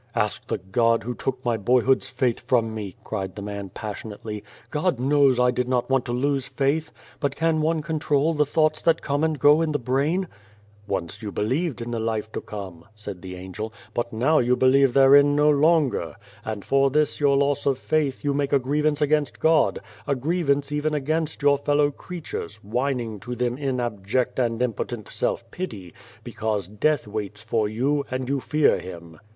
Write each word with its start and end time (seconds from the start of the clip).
"Ask 0.15 0.47
the 0.47 0.57
God 0.57 1.03
who 1.03 1.13
took 1.13 1.45
my 1.45 1.57
boyhood's 1.57 2.09
faith 2.09 2.39
from 2.39 2.73
me," 2.73 2.95
cried 3.03 3.35
the 3.35 3.43
man 3.43 3.69
passionately." 3.69 4.43
God 4.71 4.99
knows 4.99 5.37
I 5.37 5.51
did 5.51 5.69
not 5.69 5.91
want 5.91 6.05
to 6.05 6.11
lose 6.11 6.47
faith. 6.47 6.91
But 7.19 7.35
can 7.35 7.61
one 7.61 7.83
control 7.83 8.33
the 8.33 8.43
thoughts 8.47 8.81
that 8.81 9.03
come 9.03 9.23
and 9.23 9.37
go 9.37 9.61
in 9.61 9.73
the 9.73 9.77
brain?"" 9.77 10.27
Once 10.87 11.21
you 11.21 11.31
believed 11.31 11.81
in 11.81 11.91
the 11.91 11.99
life 11.99 12.31
to 12.31 12.41
come," 12.41 12.85
said 12.95 13.21
the 13.21 13.35
Angel, 13.35 13.71
"but 13.93 14.11
now 14.11 14.39
you 14.39 14.55
believe 14.55 14.95
therein 14.95 15.35
no 15.35 15.51
longer, 15.51 16.15
and 16.43 16.65
for 16.65 16.89
this 16.89 17.19
your 17.19 17.37
loss 17.37 17.67
of 17.67 17.77
faith 17.77 18.23
you 18.23 18.33
make 18.33 18.53
a 18.53 18.57
grievance 18.57 19.03
against 19.03 19.39
God 19.39 19.77
a 20.07 20.15
grievance 20.15 20.71
even 20.71 20.95
against 20.95 21.43
your 21.43 21.59
fellow 21.59 21.91
creatures, 21.91 22.55
whining 22.63 23.19
to 23.19 23.35
them 23.35 23.55
in 23.55 23.79
abject 23.79 24.39
and 24.39 24.59
impotent 24.63 25.09
self 25.09 25.51
pity, 25.51 25.93
because 26.23 26.67
Death 26.67 27.05
waits 27.05 27.39
for 27.41 27.69
you, 27.69 28.03
and 28.09 28.27
you 28.27 28.39
fear 28.39 28.79
Him. 28.79 29.19